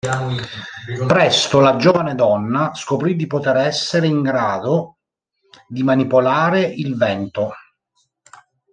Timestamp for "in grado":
4.07-4.95